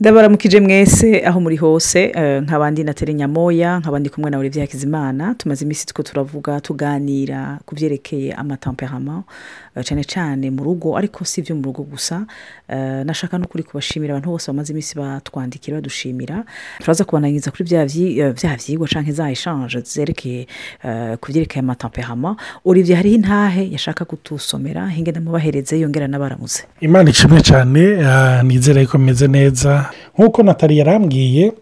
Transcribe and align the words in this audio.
ndabaramukije 0.00 0.60
mwese 0.60 1.22
aho 1.26 1.40
muri 1.40 1.56
hose 1.56 2.12
eh, 2.14 2.42
nk'abandi 2.42 2.84
na 2.84 2.94
nyamoya 3.12 3.78
nk'abandi 3.80 4.08
kumwe 4.08 4.30
na 4.30 4.38
olivier 4.38 4.64
hakizimana. 4.64 5.34
Tumaze 5.34 5.64
iminsi 5.64 5.86
two 5.86 6.02
turavuga 6.02 6.60
tuganira 6.60 7.58
ku 7.66 7.74
byerekeye 7.74 8.32
amatemperament 8.32 9.24
eh, 9.76 9.84
cyane 9.84 10.04
cyane 10.04 10.50
mu 10.50 10.64
rugo 10.64 10.96
ariko 10.96 11.24
si 11.24 11.40
ibyo 11.40 11.54
mu 11.56 11.62
rugo 11.62 11.82
gusa. 11.82 12.24
Eh, 12.68 13.04
nashaka 13.04 13.36
no 13.38 13.46
kuri 13.46 13.62
kubashimira 13.62 14.14
abantu 14.14 14.30
bose 14.30 14.48
bamaze 14.48 14.72
iminsi 14.72 14.96
batwandikira 14.96 15.76
badushimira. 15.76 16.44
Turaza 16.80 17.04
kubananyiriza 17.04 17.50
kuri 17.50 17.64
bya 17.64 17.84
bya 18.32 18.56
vyigwa 18.56 18.88
canke 18.88 19.12
za 19.12 19.28
eshanje 19.30 19.80
zerekeye 19.84 20.46
ku 21.20 21.28
byerekeye 21.32 21.60
amatemperament. 21.60 22.40
Olivier 22.64 22.96
hariho 22.96 23.16
intahe 23.16 23.68
yashaka 23.68 24.04
kutusomera? 24.04 24.88
Hinge 24.88 25.10
ndamubahereze 25.10 25.76
yongera 25.80 26.08
n'abaramutse 26.08 26.64
imana 26.80 27.10
ishimwe 27.10 27.40
cyane 27.44 28.00
ah, 28.00 28.42
nizere 28.42 28.86
ko 28.86 28.96
meze 28.98 29.28
neza. 29.28 29.89
Nk'uko 30.18 30.42
natali 30.42 30.78
yarambwiye 30.78 31.52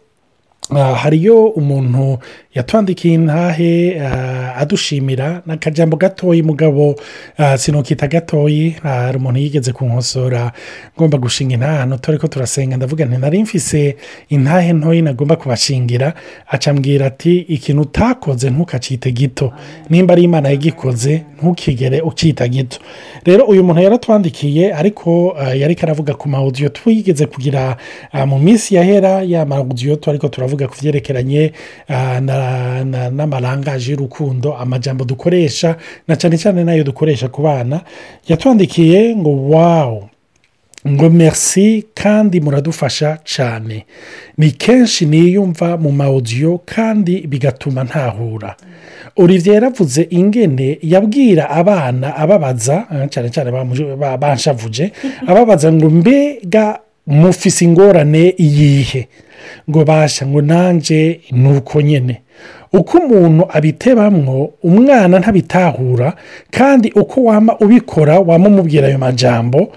hariyo 0.77 1.47
umuntu 1.47 2.19
yatwandikiye 2.55 3.15
intahe 3.15 4.01
ah, 4.01 4.57
adushimira. 4.57 5.43
N'akajambo 5.47 5.97
gatoyi 5.97 6.43
mugabo 6.43 6.95
ah, 7.39 7.59
sinokita 7.59 8.07
gatoyi. 8.09 8.77
Ah, 8.85 8.89
hari 8.89 9.19
umuntu 9.19 9.41
yigeze 9.41 9.73
kunkosora. 9.73 10.53
Ngomba 10.99 11.19
gushinga 11.19 11.55
intahe 11.55 11.79
hano 11.79 11.97
turi 11.97 12.19
ko 12.19 12.27
turasenga. 12.29 12.77
Ndavuga 12.77 13.05
nti 13.05 13.17
nari 13.17 13.43
mfise 13.43 13.97
intahe 14.29 14.73
ntoyi 14.73 15.03
nagomba 15.03 15.37
kubashingira. 15.37 16.15
Acambwira 16.49 17.07
ati 17.07 17.39
ikintu 17.39 17.83
utakoze 17.83 18.51
ntukacite 18.51 19.13
gito. 19.13 19.53
Nimba 19.91 20.13
ari 20.13 20.23
imana 20.23 20.49
yagikoze 20.49 21.23
ntukigere 21.43 22.01
ukita 22.01 22.49
gito. 22.49 22.79
Rero 23.25 23.45
uyu 23.45 23.65
muntu 23.65 23.83
yaratwandikiye 23.83 24.75
ariko 24.75 25.37
ah, 25.39 25.55
yari 25.55 25.75
karavuga 25.75 26.15
ku 26.15 26.29
mawudiyo 26.29 26.69
twigeze 26.69 27.27
kugira 27.27 27.77
ah, 28.13 28.27
mu 28.27 28.39
minsi 28.39 28.75
yahera 28.75 29.23
ya 29.23 29.47
mawudiyo 29.47 29.99
ariko 30.07 30.29
turavuga 30.29 30.58
ku 30.67 30.75
byerekeranye 30.83 31.53
ah, 31.89 32.21
na- 32.21 32.85
na- 32.85 33.11
n'amarangaje 33.11 33.93
y'urukundo 33.93 34.57
amajambo 34.57 35.05
dukoresha 35.05 35.77
na 36.09 36.17
cyane 36.17 36.39
cyane 36.39 36.65
n'ayo 36.65 36.85
dukoresha 36.85 37.29
ku 37.29 37.43
bana 37.43 37.81
yatwandikiye 38.29 39.17
ngo 39.17 39.49
wawu 39.55 40.09
ngo 40.89 41.11
merci 41.11 41.85
kandi 41.95 42.41
muradufasha 42.41 43.19
cyane 43.25 43.85
ni 44.39 44.51
kenshi 44.51 45.07
niyumva 45.07 45.77
mu 45.77 45.93
mawudiyo 45.93 46.61
kandi 46.65 47.27
bigatuma 47.27 47.85
ntahura. 47.85 48.57
Olivier 49.17 49.55
yaravuze 49.55 50.07
ingene 50.11 50.79
yabwira 50.83 51.51
abana 51.51 52.17
ababaza 52.17 52.87
eh, 52.95 53.09
cyane 53.11 53.29
cyane 53.31 53.51
banshavuje 54.19 54.93
ababaza 55.27 55.73
ngo 55.73 55.91
mbega 55.91 56.79
mufise 57.09 57.65
ingorane 57.65 58.35
iyihe? 58.39 59.09
Ngo 59.71 59.85
basha 59.85 60.27
ngo 60.27 60.41
nanjye 60.43 61.21
ni 61.33 61.49
uko 61.57 61.81
nyine 61.81 62.21
uko 62.73 62.99
umuntu 62.99 63.47
abitebamwo 63.53 64.53
umwana 64.63 65.19
ntabitahura 65.19 66.13
kandi 66.51 66.93
uko 66.93 67.25
wama 67.25 67.57
ubikora 67.59 68.19
wama 68.19 68.49
umubwira 68.49 68.87
ayo 68.89 68.99
majambo 68.99 69.73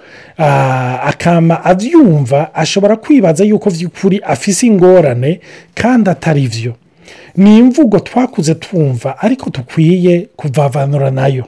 akama 1.09 1.63
abyumva 1.65 2.55
ashobora 2.55 2.95
kwibaza 2.95 3.43
yuko 3.43 3.69
by'ukuri 3.69 4.19
afise 4.23 4.67
ingorane 4.67 5.39
kandi 5.75 6.09
atari 6.09 6.47
byo 6.47 6.73
ni 7.37 7.57
imvugo 7.57 7.99
twakuze 7.99 8.55
twumva 8.55 9.17
ariko 9.19 9.49
dukwiye 9.49 10.27
kuvavanura 10.35 11.11
na 11.11 11.27
yo. 11.27 11.45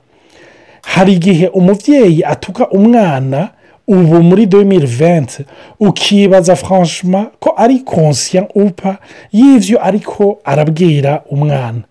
Hari 0.82 1.14
igihe 1.14 1.48
umubyeyi 1.48 2.24
atuka 2.24 2.70
umwana 2.70 3.50
ubu 3.88 4.24
muri 4.24 4.46
2020 4.46 5.44
ukibaza 5.80 6.56
franchement 6.56 7.28
ko 7.40 7.54
ari 7.58 7.80
conscient 7.80 8.48
upa 8.56 8.98
y'ivyo 9.32 9.86
ariko 9.86 10.40
arabwira 10.46 11.22
umwana. 11.32 11.82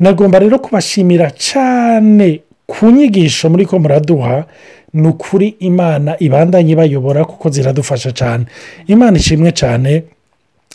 Nagomba 0.00 0.38
rero 0.38 0.58
kubashimira 0.58 1.30
cyane 1.30 2.40
ku 2.66 2.90
nyigisho 2.90 3.48
muri 3.50 3.66
ko 3.66 3.78
muraduha 3.78 4.44
ni 4.92 5.08
ukuri 5.08 5.56
imana 5.60 6.16
ibandanye 6.20 6.76
bayobora 6.76 7.24
kuko 7.24 7.50
ziradufasha 7.50 8.12
cyane. 8.12 8.44
Imana 8.86 9.16
ishimwe 9.18 9.52
cyane 9.52 10.02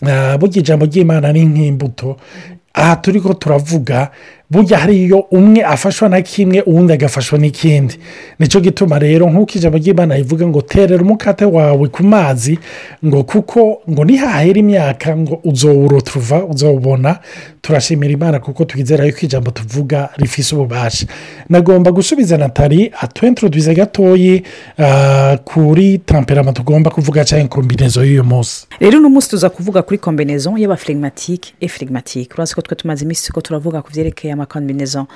Ah, 0.04 0.36
burya 0.38 0.60
ijambo 0.60 0.86
ry'imana 0.86 1.32
ni 1.32 1.46
nk'imbuto. 1.46 2.18
Aha 2.74 2.96
turi 2.96 3.22
ko 3.22 3.34
turavuga 3.34 4.10
burya 4.54 4.78
hariyo 4.78 5.20
umwe 5.32 5.64
afashwa 5.64 6.10
na 6.10 6.22
kimwe 6.22 6.62
uwundi 6.62 6.94
agafashwa 6.94 7.40
n'ikindi 7.40 7.96
ni 8.40 8.48
cyo 8.48 8.60
gituma 8.62 9.00
rero 9.00 9.26
nk'uko 9.30 9.52
ijambo 9.58 9.78
ry'imana 9.78 10.16
rivuga 10.16 10.48
ngo 10.48 10.62
terera 10.62 11.02
umukate 11.04 11.46
wawe 11.46 11.88
ku 11.90 12.04
mazi 12.04 12.60
ngo 13.06 13.24
kuko 13.24 13.82
ngo 13.90 14.06
nihahera 14.06 14.60
imyaka 14.60 15.18
ngo 15.18 15.40
uzowurotuva 15.44 16.46
uzawubona 16.46 17.20
turashimira 17.62 18.14
imana 18.14 18.40
kuko 18.40 18.66
twizera 18.66 19.06
yuko 19.06 19.20
ijambo 19.22 19.52
tuvuga 19.52 20.10
rifise 20.18 20.56
ububasha. 20.56 21.06
Nagomba 21.50 21.92
gusubiza 21.92 22.38
natali 22.38 22.92
atwenturuduze 23.02 23.74
gatoyi 23.74 24.44
ah, 24.80 25.38
kuri 25.46 25.98
tamperama 25.98 26.54
tugomba 26.54 26.92
kuvuga 26.92 27.26
cyangwa 27.26 27.48
kombinezo 27.48 28.04
y'uyu 28.04 28.24
munsi. 28.24 28.68
Rero 28.80 29.00
uno 29.00 29.10
munsi 29.10 29.30
tuza 29.30 29.50
kuvuga 29.50 29.82
kuri 29.82 29.98
kombinezo 29.98 30.54
y'abafirimatike 30.58 31.54
efirimatike 31.62 32.34
urazi 32.34 32.56
ko 32.56 32.62
twe 32.62 32.76
tumaze 32.76 33.04
iminsi 33.06 33.32
ko 33.32 33.42
turavuga 33.42 33.82
ku 33.82 33.90
byerekeye 33.94 34.34
amakombinezo 34.44 35.08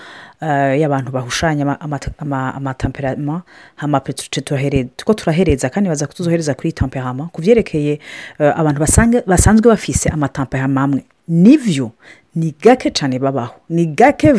eh, 0.42 0.80
y'abantu 0.82 1.12
bahushanya 1.12 1.64
ama- 1.64 1.80
ama- 1.82 2.00
ama- 2.20 2.54
amatemperama 2.56 3.42
amapetuce 3.78 4.42
turahereza 4.42 5.70
kandi 5.70 5.90
baza 5.90 6.08
kutuzohereza 6.08 6.54
kuri 6.54 6.72
temperama 6.74 7.30
ku 7.32 7.42
byerekeye 7.42 8.00
eh, 8.40 8.54
abantu 8.60 8.80
basanzwe 9.28 9.70
bafise 9.70 10.10
amatemperama 10.10 10.82
amwe 10.84 11.04
nivyo 11.28 11.92
ni 12.38 12.54
gake 12.62 12.92
cyane 12.92 13.20
babaho. 13.20 13.56
Ni 13.70 13.86
gake 13.86 14.32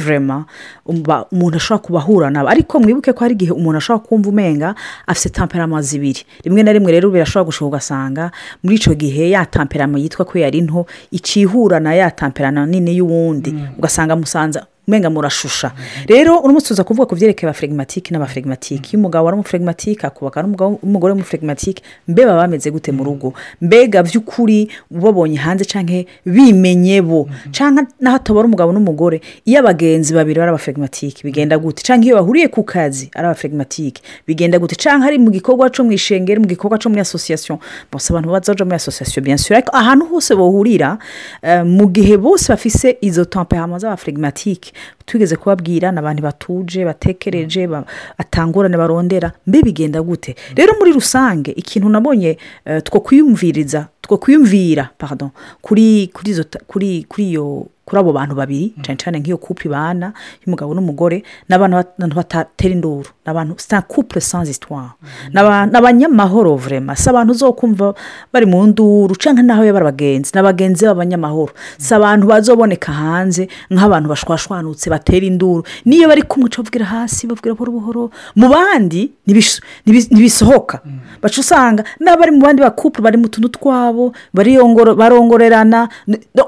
umba- 0.87 1.27
umuntu 1.33 1.57
ashobora 1.57 1.83
kubahura 1.87 2.31
nabo. 2.31 2.49
Ariko 2.49 2.79
mwibuke 2.81 3.13
ko 3.13 3.21
hari 3.25 3.35
igihe 3.35 3.51
umuntu 3.53 3.79
ashobora 3.79 4.07
kumva 4.07 4.29
umenga 4.31 4.75
afite 5.07 5.31
temperama 5.35 5.83
zibiri. 5.83 6.23
Rimwe 6.45 6.63
na 6.63 6.73
rimwe 6.73 6.93
rero 6.93 7.11
birashobora 7.11 7.45
gushoboka 7.51 7.77
ugasanga 7.77 8.31
muri 8.63 8.77
icyo 8.77 8.95
gihe 8.95 9.31
ya 9.31 9.47
temperama 9.47 9.99
yitwa 9.99 10.25
ko 10.25 10.39
yari 10.39 10.61
nto 10.63 10.87
icihura 11.11 11.81
na 11.81 11.95
ya 11.95 12.11
temperama 12.11 12.67
nini 12.67 12.97
y'uwundi. 12.97 13.51
Ugasanga 13.79 14.15
musanza 14.17 14.67
umenga 14.89 15.11
murashusha. 15.11 15.73
Rero 16.07 16.39
uno 16.39 16.53
munsi 16.53 16.69
tuza 16.69 16.85
kuvuga 16.85 17.07
ku 17.07 17.15
byerekeye 17.15 17.49
abafirigimatike 17.51 18.11
n'abafirigimatike 18.15 18.89
iyo 18.93 18.99
umugabo 18.99 19.29
ari 19.29 19.35
umufirigimatike 19.37 20.07
akubaka 20.07 20.43
n'umugore 20.43 21.13
w'umufirigimatike 21.13 21.83
mbe 22.09 22.25
baba 22.27 22.43
bameze 22.49 22.71
gute 22.71 22.93
mu 22.93 23.05
rugo? 23.05 23.35
Mbega 23.61 24.03
by'ukuri 24.03 24.69
babonye 24.91 25.37
hanze 25.37 25.65
cyangwa 25.65 26.05
bimenye 26.25 27.03
bo? 27.03 27.29
Cyangwa 27.53 27.85
n'aho 28.01 28.17
atabara 28.17 28.47
umugabo 28.49 28.73
n'umugore? 28.73 29.21
Iyo 29.45 29.61
abagenzi 29.61 30.15
babiri 30.15 30.41
ari 30.41 30.51
abafirigimatike 30.51 31.21
bigenda 31.25 31.59
gute? 31.59 31.83
Cyangwa 31.85 32.05
iyo 32.07 32.17
bahuriye 32.17 32.49
ku 32.49 32.63
kazi 32.65 33.11
ari 33.15 33.27
abafirigimatike 33.29 34.01
bigenda 34.27 34.59
gute? 34.59 34.75
Cyangwa 34.77 35.07
ari 35.13 35.19
mu 35.19 35.31
gikorwa 35.31 35.69
cyo 35.71 35.85
mu 35.85 35.93
ishengeri 35.93 36.41
mu 36.41 36.47
gikorwa 36.49 36.79
cyo 36.81 36.89
muri 36.89 37.01
asosiyasiyo 37.05 37.61
bose 37.93 38.09
abantu 38.13 38.33
bazaja 38.33 38.65
muri 38.65 38.77
asosiyasiyo 38.81 39.21
bien 39.23 39.37
sûr. 39.37 39.53
Ariko 39.55 39.77
ahantu 39.77 40.07
hose 40.09 40.33
bahurira 40.35 40.99
eh, 41.45 41.61
mu 41.65 41.87
gihe 41.93 42.17
bose 42.17 42.49
bafise 42.49 42.97
izo 43.05 43.25
temperama 43.29 43.77
z'abafirigimatike 43.79 44.73
tugeze 45.07 45.37
kubabwira 45.37 45.93
ni 45.93 45.99
abantu 45.99 46.23
batuje 46.23 46.85
batekereje 46.85 47.67
ba- 47.67 47.85
atangurane 48.19 48.77
barondera 48.77 49.33
mbe 49.47 49.63
bigenda 49.63 50.03
gute? 50.03 50.35
Rero 50.57 50.75
muri 50.79 50.93
rusange 50.93 51.51
ikintu 51.57 51.89
nabonye 51.89 52.39
eh, 52.65 52.83
two 52.83 53.01
kwiyumviriza 53.01 53.87
two 54.09 54.17
kwiyumvira 54.19 54.91
pardon 54.99 55.31
kuri 55.63 56.09
kuri 56.15 56.31
izo 56.31 56.45
kuri 56.67 57.05
kuri 57.09 57.25
iyo 57.31 57.67
kuri 57.89 58.01
abo 58.01 58.13
bantu 58.13 58.35
babiri 58.37 58.75
cyane 58.85 58.99
cyane 59.01 59.17
nk'iyo 59.21 59.41
couple 59.41 59.65
ibana 59.73 60.13
y'umugabo 60.45 60.75
n'umugore 60.77 61.25
ni 61.49 61.53
abantu 61.57 61.77
bat- 61.81 61.97
abantu 61.97 62.17
batatera 62.21 62.75
induru 62.77 63.09
ni 63.25 63.29
abantu 63.33 63.57
un 63.73 63.83
couple 63.89 64.21
sans 64.21 64.45
histoire. 64.49 64.93
Ni 65.33 65.41
aba- 65.41 65.65
ni 65.67 65.73
abanyamahoro 65.77 66.57
vrema 66.57 66.93
si 66.97 67.09
abantu 67.09 67.33
uzokumva 67.33 67.95
bari 68.33 68.45
mu 68.47 68.61
nduru 68.67 69.17
cyangwa 69.17 69.43
naho 69.43 69.63
bari 69.73 69.81
abagenzi 69.89 70.31
ni 70.35 70.41
abagenzi 70.41 70.85
b'abanyamahoro 70.85 71.53
si 71.79 71.95
abantu 71.95 72.27
bazoboneka 72.29 72.93
hanze 72.93 73.49
nk'abantu 73.73 74.09
bashwashwanutse 74.13 74.91
batera 74.93 75.25
induru 75.27 75.65
niyo 75.89 76.09
bari 76.13 76.23
kumwe 76.29 76.47
uca 76.53 76.61
babwira 76.63 76.85
hasi 76.85 77.25
babwira 77.27 77.55
buhoro 77.57 77.73
buhoro 77.73 78.03
mu 78.37 78.49
bandi 78.53 79.13
ntibis- 79.27 79.63
ntibis- 79.89 80.13
ntibisohoka. 80.13 80.81
Baca 81.25 81.41
usanga 81.41 81.85
n'abari 82.05 82.37
mu 82.37 82.41
bandi 82.45 82.61
bakupure 82.61 83.01
bari 83.03 83.17
mu 83.17 83.29
tuntu 83.33 83.49
twabo 83.49 83.98
bariyongoro- 84.37 84.95
barongorerana 84.95 85.89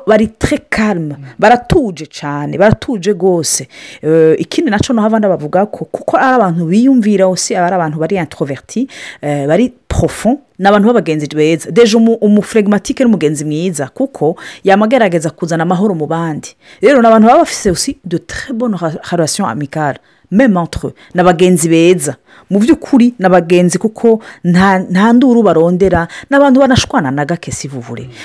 bari 0.07 0.29
calme 0.71 1.17
baratuje 1.39 2.07
cyane 2.07 2.59
baratuje 2.59 3.13
rwose. 3.13 3.69
Eh, 4.03 4.35
ikindi 4.39 4.71
na 4.71 4.79
cyo 4.79 4.95
naho 4.95 5.07
abandi 5.07 5.29
bavuga 5.29 5.67
ko 5.67 5.85
kuko 5.85 6.17
ari 6.17 6.35
abantu 6.35 6.65
biyumvira 6.67 7.25
hose 7.27 7.57
aba 7.57 7.67
ari 7.67 7.75
abantu 7.77 7.99
bari 7.99 8.17
introverti 8.17 8.89
eh, 9.23 9.47
bari 9.47 9.73
profond 9.89 10.39
ni 10.59 10.67
abantu 10.69 10.89
b'abagenzi 10.89 11.27
beza. 11.35 11.71
Deje 11.71 11.97
umu- 11.97 12.19
umufregimatike 12.21 13.05
n'umugenzi 13.05 13.45
mwiza 13.45 13.89
kuko 13.89 14.37
yamagerageza 14.65 15.31
kuzana 15.31 15.63
amahoro 15.63 15.95
mu 15.95 16.07
bandi. 16.07 16.55
Rero 16.83 17.01
ni 17.03 17.07
abantu 17.09 17.27
baba 17.29 17.39
bafite 17.45 17.69
aussi 17.71 17.97
de 18.05 18.19
très 18.19 18.53
bonne 18.53 18.77
relation 19.11 19.47
amicale 19.49 19.99
eux. 20.33 20.93
Ni 21.15 21.21
abagenzi 21.21 21.69
beza. 21.69 22.17
Mu 22.51 22.59
by'ukuri 22.59 23.15
ni 23.19 23.27
abagenzi 23.27 23.79
kuko 23.79 24.21
nta 24.45 25.13
nduru 25.13 25.43
barondera 25.43 26.09
n'abantu 26.31 26.61
banashwana 26.61 27.11
na 27.11 27.25
gake 27.25 27.53
si 27.53 27.69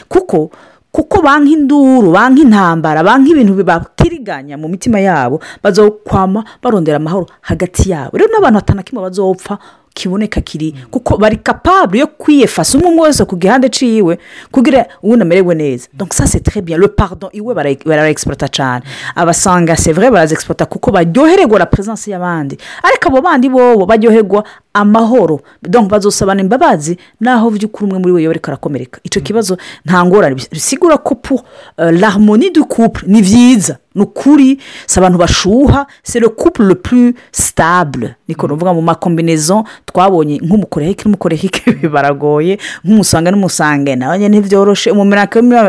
kuko 0.10 0.50
kuko 0.92 1.22
banki 1.22 1.54
induru 1.54 2.12
banki 2.12 2.42
intambara 2.42 3.04
banki 3.04 3.32
ibintu 3.32 3.54
bibatiriganya 3.54 4.58
mu 4.58 4.68
mitima 4.68 5.00
yabo 5.00 5.42
bazokwama 5.64 6.44
barondera 6.64 6.98
amahoro 6.98 7.28
hagati 7.42 7.90
yabo. 7.92 8.18
Rero 8.18 8.32
n'abantu 8.32 8.56
batanu 8.60 8.84
kimwe 8.84 9.04
bazopfa 9.04 9.58
kiboneka 9.96 10.42
kiri 10.42 10.76
kuko 10.92 11.18
bari 11.18 11.38
kapabure 11.38 12.00
yo 12.00 12.08
kwiyefasa 12.08 12.78
umwe 12.78 12.90
umwe 12.90 13.02
wese 13.08 13.26
ku 13.26 13.36
gihande 13.38 13.70
ciwe 13.70 14.20
kugira 14.52 14.86
ubundi 15.02 15.22
amerewe 15.24 15.56
neza. 15.56 15.88
Donc 15.94 16.14
ça 16.14 16.28
c'est 16.28 16.44
très 16.44 16.62
bien. 16.62 16.78
Le 16.78 16.88
pardon 16.90 17.30
iwe 17.34 17.54
bara- 17.56 17.74
bararegisiporota 17.86 18.48
cyane. 18.50 18.84
Abasanga 19.16 19.76
c'est 19.76 19.94
vrai 19.94 20.12
barazegisiporota 20.12 20.66
kuko 20.66 20.92
baryohererwa 20.92 21.60
la 21.60 21.66
presence 21.66 22.08
y'abandi. 22.12 22.58
Ariko 22.84 23.08
abo 23.08 23.22
bandi 23.22 23.50
bobo 23.50 23.86
baryoherwa 23.86 24.44
amahoro. 24.76 25.42
Bazosabana 25.90 26.42
imbabazi 26.42 26.98
naho 27.20 27.50
by'ukuri 27.50 27.86
umwe 27.86 28.00
muri 28.00 28.12
bo 28.14 28.20
yoba 28.20 28.32
ariko 28.32 28.52
arakomereka. 28.52 29.00
Icyo 29.04 29.22
kibazo 29.22 29.58
nta 29.86 30.06
ngorane. 30.06 30.36
Bisigura 30.52 30.98
ko 30.98 31.16
pour 31.16 31.44
euh, 31.80 31.92
l'harmonie 31.92 32.52
du 32.52 32.64
couple 32.66 33.04
ni 33.08 33.22
byiza 33.22 33.78
ni 33.96 34.02
ukuri 34.02 34.60
si 34.88 35.00
abantu 35.00 35.18
bashuha 35.18 35.88
c'est 36.04 36.20
le 36.20 36.30
couple 36.30 36.64
le 36.64 36.76
plus 36.76 37.16
stable. 37.32 38.16
Niko 38.28 38.48
nuvuga 38.48 38.74
mu 38.74 38.82
makombinezo 38.82 39.64
twabonye 39.86 40.38
nk'umukorehike 40.44 41.06
n'umukorehike 41.06 41.72
baragoye 41.94 42.60
nk'umusanga 42.84 43.32
n'umusange. 43.32 43.96
Nawe 43.96 44.20
nyine 44.20 44.40
ntibyoroshe 44.40 44.92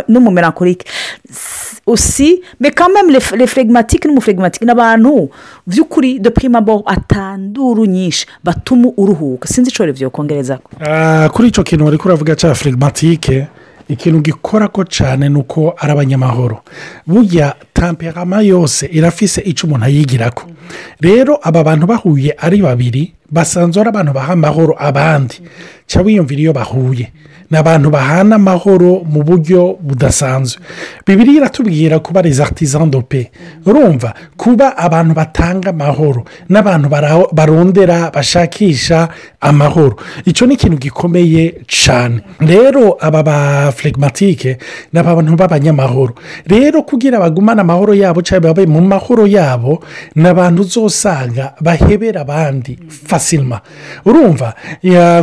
n'umumerankorike 0.08 0.86
usi 1.86 2.42
les 3.38 3.46
phlegmatiques 3.46 4.06
n'umuflegmatike 4.08 4.64
ni 4.64 4.70
abantu 4.70 5.30
by'ukuri 5.66 6.18
abord 6.58 6.82
atanduru 6.86 7.86
nyinshi 7.86 8.26
batuma 8.44 8.88
uruhuka 8.96 9.48
sinzi 9.48 9.70
icyo 9.70 9.84
rero 9.86 9.92
kongereza 10.10 10.58
Ah, 10.80 11.28
kuri 11.32 11.48
icyo 11.48 11.62
kintu 11.62 11.84
wari 11.84 11.98
kuravuga 11.98 12.36
cya 12.36 12.54
firigimatike 12.54 13.46
ikintu 13.88 14.20
gikora 14.20 14.68
ko 14.68 14.84
cyane 14.84 15.28
ni 15.28 15.38
uko 15.38 15.74
ari 15.78 15.92
abanyamahoro 15.92 16.58
burya 17.06 17.54
tamperama 17.76 18.40
yose 18.40 18.88
irafise 18.88 19.40
icyo 19.44 19.66
umuntu 19.68 19.84
ayigira 19.84 20.30
ko 20.32 20.48
rero 21.00 21.36
aba 21.42 21.60
bantu 21.64 21.84
bahuye 21.86 22.32
ari 22.40 22.62
babiri 22.64 23.12
basanzwe 23.30 23.80
ari 23.80 23.90
abantu 23.90 24.12
baha 24.12 24.32
amahoro 24.32 24.74
abandi. 24.78 25.36
Cyangwa 25.86 26.06
wiyumvira 26.06 26.40
iyo 26.40 26.52
bahuye. 26.52 27.06
Ni 27.50 27.56
abantu 27.58 27.90
bahana 27.90 28.34
amahoro 28.36 29.06
mu 29.06 29.22
buryo 29.22 29.78
budasanzwe. 29.82 30.58
Bibiri 31.06 31.36
iratubwira 31.38 31.98
kuba 32.02 32.22
de 32.22 32.30
paix. 33.08 33.30
Urumva 33.66 34.14
kuba 34.36 34.76
abantu 34.76 35.14
batanga 35.14 35.70
amahoro 35.70 36.24
n'abantu 36.48 36.88
barondera 37.32 38.10
bashakisha 38.10 39.08
amahoro. 39.40 39.96
Icyo 40.24 40.46
ni 40.46 40.54
ikintu 40.54 40.76
gikomeye 40.78 41.62
cyane 41.68 42.22
rero 42.40 42.96
aba 43.00 43.22
ba 43.22 43.72
flegmatike 43.72 44.58
ni 44.92 44.98
abantu 44.98 45.36
b'abanyamahoro. 45.36 46.14
Rero 46.46 46.82
kugira 46.82 47.18
bagumane 47.20 47.60
amahoro 47.66 47.94
yabo 47.94 48.22
cyangwa 48.22 48.54
babe 48.54 48.66
mu 48.70 48.80
mahoro 48.80 49.26
yabo 49.26 49.82
ni 50.14 50.28
abantu 50.28 50.62
uzosanga 50.62 51.52
bahebera 51.60 52.20
abandi 52.22 52.78
fasilima 52.88 53.60
urumva 54.06 54.54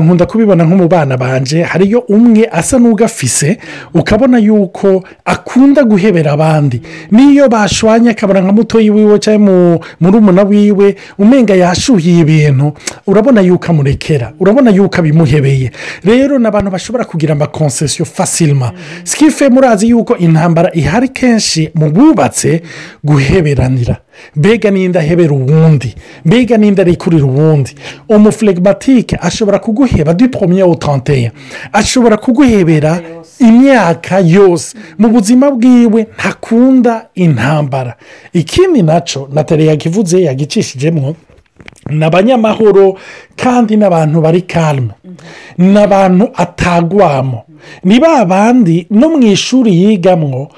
nkunda 0.04 0.26
kubibona 0.26 0.64
nko 0.64 0.76
mu 0.76 0.88
bana 0.88 1.18
banje 1.18 1.64
hariyo 1.64 2.00
umwe 2.00 2.50
asa 2.52 2.80
n'ugafise 2.80 3.58
ukabona 3.94 4.38
yuko 4.38 5.04
akunda 5.26 5.84
guhebera 5.84 6.32
abandi. 6.34 6.82
N'iyo 7.12 7.50
bashwanye 7.50 8.10
akabona 8.12 8.42
nka 8.42 8.52
mutoyi 8.52 8.90
wiwe 8.90 9.20
cyangwa 9.20 9.40
mu- 9.54 9.80
murumuna 10.02 10.44
wiwe 10.44 10.96
umenga 11.18 11.56
yashuhiye 11.56 12.20
ibintu 12.20 12.74
urabona 13.08 13.42
yuko 13.42 13.66
amurekera 13.72 14.34
urabona 14.40 14.70
yuko 14.72 14.96
abimuhebeye. 15.00 15.72
Rero 16.04 16.40
ni 16.40 16.48
abantu 16.48 16.72
bashobora 16.72 17.06
kugira 17.06 17.34
amakonsesiyo 17.34 18.06
fasilima 18.06 18.72
sikife 19.04 19.50
murazi 19.50 19.90
yuko 19.90 20.18
intambara 20.18 20.70
ihari 20.74 21.10
kenshi 21.10 21.70
mu 21.76 21.90
bubatse 22.34 22.62
guheberanira. 23.04 23.98
Mbega 24.36 24.72
n'inda 24.72 25.00
ahebera 25.00 25.34
uwundi? 25.34 25.96
Mbega 26.26 26.58
n'inda 26.58 26.82
arekurira 26.82 27.26
uwundi? 27.26 27.76
Umuflegmatike 28.10 29.18
ashobora 29.22 29.60
kuguheba 29.60 30.16
au 30.64 30.76
trente 30.76 31.32
ashobora 31.74 32.18
kuguhebera 32.18 33.02
imyaka 33.40 34.20
yose. 34.20 34.78
Mu 34.98 35.10
buzima 35.10 35.52
bwiwe 35.52 36.08
ntakunda 36.18 37.08
intambara. 37.16 37.96
Ikindi 38.34 38.82
na 38.84 39.02
cyo 39.02 39.30
natali 39.34 39.68
yakivuze 39.68 40.22
yagicishijemo 40.22 41.16
ni 41.90 42.06
abanyamahoro 42.06 42.98
kandi 43.36 43.78
n'abantu 43.78 44.22
bari 44.22 44.42
karme 44.42 44.94
ni 45.58 45.78
abantu 45.78 46.30
atagwamo. 46.36 47.44
Ni 47.84 48.00
ba 48.00 48.26
bandi 48.26 48.88
no 48.92 49.10
mu 49.10 49.24
ishuri 49.24 49.72
yigamwo 49.84 50.52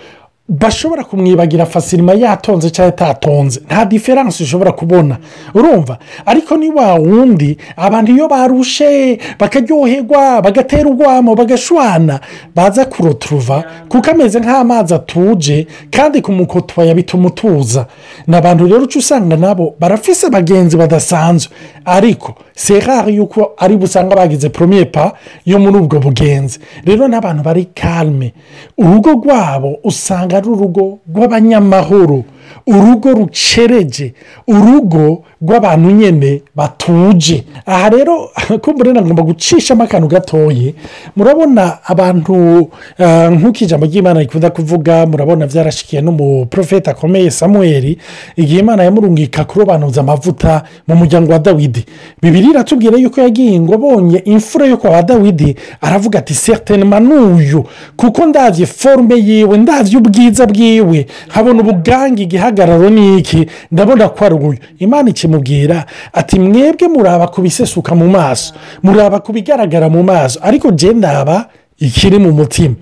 bashobora 0.49 1.03
kumwibagira 1.03 1.65
fasirima 1.65 2.13
yatonze 2.13 2.69
cyangwa 2.69 2.89
atatonze 2.93 3.61
nta 3.65 3.85
diferanse 3.85 4.43
ushobora 4.43 4.71
kubona. 4.71 5.17
Urumva? 5.53 5.97
Ariko 6.25 6.57
ni 6.57 6.69
wa 6.69 6.93
wundi 6.93 7.57
abantu 7.77 8.11
iyo 8.11 8.27
barushe 8.27 9.19
bakaryoherwa 9.39 10.41
bagatera 10.41 10.89
urwamo 10.89 11.35
bagashwana 11.35 12.19
baza 12.55 12.85
kuroturuva 12.85 13.63
kuko 13.89 14.11
ameze 14.11 14.39
nk'amazi 14.39 14.93
atuje 14.93 15.67
kandi 15.91 16.21
kumukotwaya 16.21 16.93
bituma 16.93 17.27
utuza 17.27 17.85
ni 18.27 18.35
abantu 18.35 18.67
rero 18.67 18.83
uca 18.83 18.99
usanga 18.99 19.37
nabo 19.37 19.75
barafise 19.79 20.27
abagenzi 20.27 20.77
badasanzwe. 20.77 21.51
Ariko 21.85 22.33
serari 22.55 23.15
yuko 23.15 23.51
ari 23.57 23.77
busanga 23.77 24.15
bagize 24.15 24.49
poromiye 24.49 24.85
pa 24.85 25.13
yo 25.45 25.59
muri 25.59 25.77
ubwo 25.77 25.99
bugenzi. 25.99 26.59
Rero 26.85 27.07
n'abantu 27.07 27.43
bari 27.43 27.65
karme 27.75 28.33
urugo 28.77 29.11
rwabo 29.11 29.77
usanga 29.83 30.37
ari 30.37 30.47
urugo 30.49 30.99
rw'abanyamahoro. 31.09 32.23
Urugo 32.67 33.13
rucereje 33.13 34.13
urugo 34.47 35.23
rw'abantu 35.41 35.91
nyine 35.91 36.41
batuje. 36.55 37.43
Aha 37.65 37.89
rero 37.89 38.29
kumbura 38.61 39.01
ngomba 39.01 39.23
gucishamo 39.23 39.83
akantu 39.83 40.07
gatoye 40.07 40.73
murabona 41.15 41.77
abantu 41.83 42.69
ah, 42.99 43.29
nk'uko 43.29 43.59
ijambo 43.63 43.85
ry'imana 43.85 44.19
rikunda 44.19 44.49
kuvuga 44.49 45.05
murabona 45.05 45.47
byarashikiye 45.47 46.01
n'umuprofeti 46.01 46.89
akomeye 46.89 47.31
samuel 47.31 47.97
igihe 48.35 48.59
imana 48.59 48.83
yamurungika 48.83 49.43
kurobanuza 49.43 50.01
amavuta 50.01 50.63
mu 50.87 50.95
muryango 50.95 51.31
wa 51.31 51.39
dawidi. 51.39 51.85
Bibiri 52.21 52.49
iratubwira 52.49 52.97
yuko 52.97 53.21
yagiye 53.21 53.59
ngo 53.59 53.73
abonye 53.73 54.17
imfura 54.17 54.65
yo 54.65 54.77
kwa 54.77 54.89
wa 54.89 55.01
dawidi 55.01 55.55
aravuga 55.81 56.19
ati 56.19 56.33
seritinema 56.33 56.99
n'uyu 56.99 57.65
kuko 57.95 58.25
ndabye 58.25 58.65
forume 58.65 59.15
yiwe 59.15 59.57
ndabye 59.57 59.97
ubwiza 59.97 60.45
bwiwe. 60.45 61.05
Nkabona 61.27 61.61
ubugange 61.61 62.23
igihagararo 62.49 62.89
ni 62.89 63.17
iki? 63.17 63.47
Ndabona 63.71 64.09
ko 64.09 64.25
ari 64.25 64.35
uyu. 64.35 64.57
Imana 64.79 65.09
ikimubwira 65.09 65.85
ati 66.13 66.39
mwebwe 66.39 66.87
muraba 66.87 67.27
ku 67.27 67.41
bisesuka 67.41 67.95
mu 67.95 68.07
maso. 68.09 68.53
Muraba 68.83 69.19
ku 69.19 69.33
bigaragara 69.33 69.89
mu 69.89 70.03
maso. 70.03 70.39
Ariko 70.43 70.71
jye 70.71 70.93
ndaba 70.93 71.45
ikiri 71.79 72.19
mu 72.19 72.31
mutima. 72.31 72.75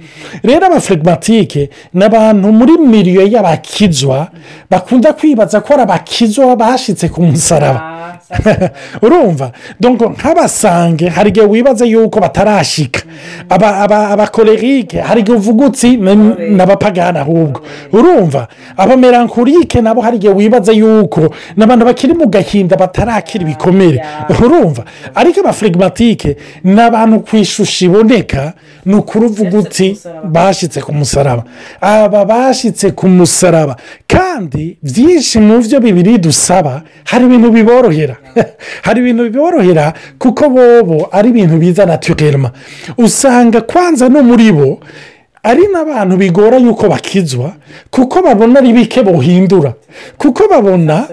Rero 0.44 0.66
abaflegmatike 0.66 1.70
ni 1.94 2.04
abantu 2.04 2.52
muri 2.52 2.78
miliyo 2.78 3.26
y'abakizwa 3.28 4.28
bakunda 4.70 5.14
kwibaza 5.14 5.62
ko 5.62 5.74
ari 5.74 5.82
abakizwa 5.84 6.56
bashyitse 6.56 7.10
ku 7.10 7.22
musaraba. 7.24 7.93
urumva? 9.02 9.52
Nk'abasange 9.82 11.10
hari 11.10 11.30
igihe 11.30 11.46
wibaza 11.46 11.86
yuko 11.86 12.20
batarashika. 12.20 13.02
Aba- 13.50 13.78
aba- 13.84 14.10
abakorerike 14.10 15.00
hari 15.02 15.22
igihe 15.22 15.38
uvuga 15.38 15.66
utsi 15.66 15.98
n'abapagani 15.98 17.18
ahubwo. 17.20 17.62
Urumva? 17.94 18.48
Abamerankorike 18.78 19.82
nabo 19.82 20.02
hari 20.02 20.18
igihe 20.18 20.34
wibaza 20.34 20.72
yuko 20.72 21.34
ni 21.58 21.64
abantu 21.64 21.86
bakiri 21.86 22.14
mu 22.14 22.28
gahinda 22.28 22.76
batarakira 22.78 23.44
ibikomere. 23.44 24.02
Urumva? 24.30 24.84
Ariko 25.16 25.40
abaflegmatike 25.40 26.38
ni 26.64 26.82
abantu 26.82 27.20
ku 27.20 27.38
ishusho 27.38 27.86
iboneka 27.86 28.54
ni 28.86 28.96
ukuri 28.96 29.26
uvuga 29.26 29.58
uti 29.60 29.98
bashyitse 30.24 30.82
ku 30.82 30.94
musaraba. 30.94 31.44
Aba 31.82 32.26
bashyitse 32.26 32.92
ku 32.92 33.08
musaraba. 33.08 33.76
Kandi 34.08 34.78
byinshi 34.84 35.40
mu 35.40 35.60
byo 35.62 35.80
bibiri 35.80 36.18
dusaba 36.18 36.82
hari 37.06 37.26
ibintu 37.26 37.52
biborohera. 37.52 38.13
hari 38.86 39.00
ibintu 39.02 39.24
biborohera 39.24 39.94
kuko 40.20 40.50
bobo 40.50 41.10
ari 41.12 41.30
ibintu 41.30 41.58
biza 41.58 41.86
naturelma 41.86 42.52
usanga 42.98 43.62
kwanza 43.62 44.10
no 44.10 44.24
muri 44.24 44.52
bo 44.52 44.80
ari 45.44 45.68
n'abantu 45.68 46.18
bigora 46.18 46.58
yuko 46.58 46.88
bakizwa 46.88 47.54
kuko 47.92 48.22
babona 48.22 48.60
ari 48.60 48.74
bike 48.74 49.04
bohindura. 49.04 49.74
Kuko 50.18 50.48
babona 50.48 51.08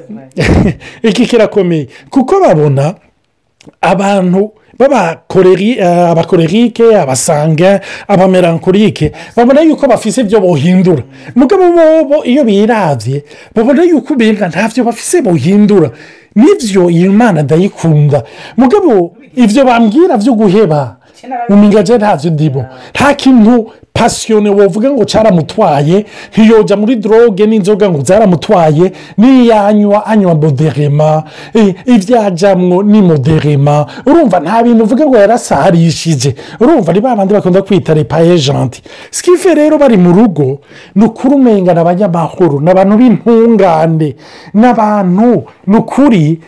iki 1.09 1.27
kirakomeye 1.27 1.89
kuko 2.11 2.41
babona 2.41 2.95
abantu 3.81 4.53
abakorerike 4.85 6.97
abasanga 6.97 7.81
abamerankorike 8.09 9.13
babona 9.37 9.61
yuko 9.61 9.87
bafise 9.87 10.21
ibyo 10.21 10.41
bohindura. 10.41 11.03
Mugabo 11.35 11.73
bobo 11.73 12.25
iyo 12.25 12.45
birabye 12.45 13.25
babona 13.55 13.83
yuko 13.85 14.15
umenga 14.15 14.49
ntabyo 14.49 14.85
bafise 14.85 15.23
bohindura. 15.23 15.91
Nibyo 16.35 16.91
iyi 16.91 17.09
mana 17.09 17.43
ndayikunda 17.43 18.23
mugabo 18.57 19.17
ibyo 19.37 19.65
bambwira 19.65 20.17
byo 20.17 20.35
guheba. 20.35 20.97
Mu 21.49 21.57
mingaje 21.57 21.97
ntabyo 21.99 22.31
ndimo. 22.31 22.65
Nta 22.95 23.15
kintu 23.15 23.71
pasiyone 23.93 24.51
wavuga 24.51 24.91
ngo 24.91 25.05
cyaramutwaye. 25.05 26.05
Ntiyoja 26.33 26.77
muri 26.77 26.97
doroge 26.97 27.47
n'inzoga 27.47 27.91
ngo 27.91 28.01
zaramutwaye 28.05 28.93
n'iyanywa 29.19 30.07
anywa 30.07 30.35
moderema. 30.35 31.23
Ibyajyamwo 31.87 32.83
ni 32.83 33.03
moderema. 33.03 33.87
Urumva 34.07 34.41
nta 34.41 34.63
bintu 34.63 34.85
uvuga 34.85 35.07
ngo 35.07 35.17
yarasarishije. 35.17 36.35
Urumva 36.61 36.93
ni 36.93 37.01
bandi 37.01 37.35
bakunda 37.35 37.63
kwita 37.63 37.95
repayejanti 37.95 38.83
sikife 39.11 39.55
rero 39.55 39.79
bari 39.79 39.97
mu 39.97 40.13
rugo 40.13 40.59
ni 40.95 41.05
ukuri 41.05 41.35
umenga 41.35 41.75
ni 41.75 41.81
abanyamahoro 41.81 42.61
ni 42.61 42.71
abantu 42.71 42.97
b'intungane 42.97 44.17
ni 44.55 44.67
abantu 44.67 45.45
ni 45.67 45.77
ukuri 45.77 46.41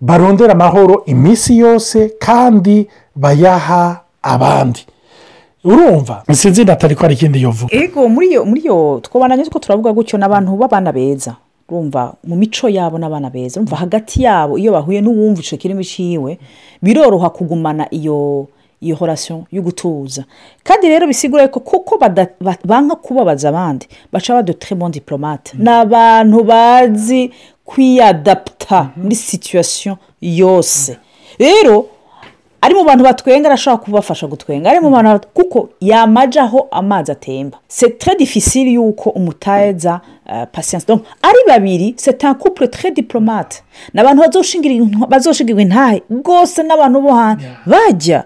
barondera 0.00 0.52
amahoro 0.52 1.02
iminsi 1.06 1.58
yose 1.58 2.12
kandi 2.18 2.88
bayaha 3.20 4.00
abandi. 4.22 4.80
Urumva? 5.64 6.22
Sinzi 6.32 6.64
natali 6.64 6.94
ko 6.94 7.00
hari 7.02 7.14
ikindi 7.14 7.42
yovuga. 7.42 7.74
Ego 7.76 8.08
muri 8.08 8.28
iyo 8.28 8.44
muri 8.44 8.60
iyo 8.60 9.00
twabana 9.04 9.36
ko 9.50 9.58
turavuga 9.58 9.92
gutyo 9.92 10.18
n'abantu 10.18 10.56
b'abana 10.56 10.92
beza. 10.92 11.36
Urumva 11.68 12.14
mu 12.24 12.36
mico 12.36 12.68
yabo 12.68 12.98
n'abana 12.98 13.30
beza. 13.30 13.60
Urumva 13.60 13.76
hagati 13.76 14.22
yabo 14.22 14.56
iyo 14.58 14.72
bahuye 14.72 15.00
n'uwumva 15.04 15.40
icyo 15.40 15.58
kirimo 15.58 15.82
ciwe 15.84 16.38
biroroha 16.82 17.28
kugumana 17.30 17.86
iyo 17.92 18.48
iyo 18.80 18.96
horasiyo 18.96 19.44
yo 19.52 19.60
gutuza. 19.62 20.24
Kandi 20.64 20.88
rero 20.88 21.06
bisigura 21.06 21.48
ko 21.48 21.60
kuko 21.60 21.98
banga 22.64 22.94
kubabaza 22.96 23.48
abandi 23.52 23.86
baca 24.12 24.32
badotere 24.40 24.74
bon 24.76 24.90
diporomate 24.90 25.52
ni 25.58 25.68
abantu 25.68 26.44
bazi 26.44 27.30
kwiyadaputa 27.64 28.90
muri 28.96 29.14
situwasiyo 29.14 29.98
yose. 30.20 30.96
Rero 31.38 31.86
ari 32.62 32.74
mu 32.74 32.84
bantu 32.84 33.04
batwenga 33.04 33.48
arashobora 33.48 33.82
kubafasha 33.82 34.26
gutwenga. 34.26 34.70
Ari 34.70 34.80
mu 34.80 34.90
bantu 34.90 35.28
kuko 35.34 35.68
yamajaho 35.80 36.68
amazi 36.70 37.12
atemba. 37.12 37.58
C'est 37.68 38.18
difficile 38.18 38.72
yuko 38.72 39.10
umuteza 39.10 40.00
pasiyanse 40.52 40.92
ari 41.22 41.38
babiri 41.48 41.94
c'est 41.96 42.22
un 42.24 42.34
couple 42.34 42.68
très 42.68 42.90
diplomate. 42.92 43.62
Ni 43.94 44.00
abantu 44.00 44.22
bazoshingirwa 45.08 45.62
intahe. 45.62 46.02
Rwose 46.10 46.62
n'abantu 46.62 47.00
bo 47.00 47.12
hanze. 47.14 47.46
Bajya. 47.66 48.24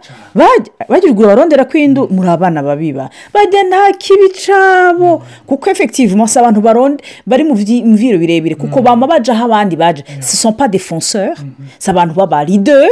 Bagirwa 0.88 1.26
barondera 1.26 1.64
kw'indu 1.64 2.08
muri 2.10 2.28
abana 2.28 2.62
babiba. 2.62 3.10
Bajya 3.32 3.62
nta 3.64 3.92
kibi 3.98 4.28
cabo 4.46 5.22
kuko 5.46 5.70
efekitivu 5.70 6.28
si 6.28 6.38
abantu 6.38 6.60
bari 6.60 7.44
mu 7.44 7.54
biro 7.54 8.18
birebire. 8.18 8.54
Kuko 8.56 8.82
bama 8.82 9.06
bajaho 9.06 9.44
abandi 9.44 9.76
baje. 9.76 10.04
Ce 10.20 10.36
sont 10.36 10.52
pas 10.52 10.68
défenseurs 10.68 11.38
si 11.78 11.90
abantu 11.90 12.14
baba 12.14 12.44
leader 12.44 12.88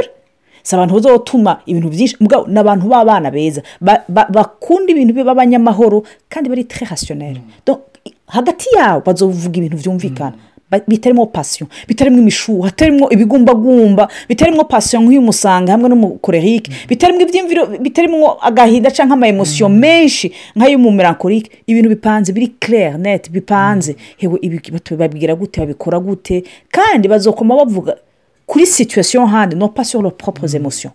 si 0.63 0.75
abantu 0.75 0.95
bazotuma 0.95 1.61
ibintu 1.67 1.89
byinshi 1.89 2.17
ni 2.49 2.59
abantu 2.59 2.87
b'abana 2.89 3.31
beza. 3.31 3.63
Bakunda 4.09 4.93
ibintu 4.93 5.15
b'abanyamahoro 5.15 6.03
kandi 6.29 6.49
bari 6.49 6.65
tre 6.65 6.87
rasiyoneri 6.91 7.41
hagati 8.27 8.67
yabo 8.77 9.01
bazovuga 9.07 9.57
ibintu 9.59 9.77
byumvikana. 9.77 10.37
Bitarimo 10.89 11.27
pasiyo 11.27 11.67
bitarimo 11.89 12.19
imishuha 12.19 12.69
bitarimo 12.73 13.11
ibigumbagumba 13.13 14.09
bitarimo 14.29 14.65
pasiyo 14.65 15.03
nk'iy'umusanga 15.05 15.73
hamwe 15.73 15.89
n'umukorerike 15.93 16.73
bitarimo 16.89 17.21
ibyiyumviro 17.21 17.67
bitarimo 17.77 18.37
agahinda 18.41 18.89
cyangwa 18.91 19.15
amayemosiyo 19.21 19.69
menshi 19.69 20.33
nk'ay'umumerankorike 20.57 21.51
ibintu 21.67 21.89
bipanze 21.93 22.33
biri 22.33 22.49
claire 22.61 22.97
net 22.99 23.29
bipanze. 23.31 23.97
Hewe 24.17 24.39
babwira 24.97 25.35
gute 25.37 25.61
babikora 25.61 25.99
gute? 26.01 26.43
Kandi 26.73 27.09
bazokoma 27.09 27.57
bavuga 27.57 27.97
kuri 28.53 28.67
situwasiyo 28.67 29.27
handi 29.27 29.57
no 29.57 29.69
pas 29.69 29.85
sur 29.85 30.03
le 30.03 30.11
propre 30.11 30.57
emosiyo 30.57 30.91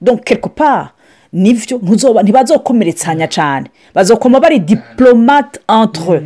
donc 0.00 0.24
quelque 0.24 0.48
part 0.48 0.94
ni 1.32 1.54
byo 1.54 1.78
ntibazokomeretsanya 2.22 3.28
cyane. 3.28 3.66
Bazokoma 3.94 4.40
bari 4.40 4.58
diplomate 4.58 5.60
entre 5.68 6.22